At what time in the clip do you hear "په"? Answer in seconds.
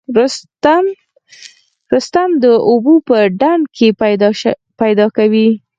3.07-3.17